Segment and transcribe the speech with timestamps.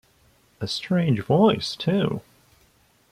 [0.59, 2.21] A strange voice, too!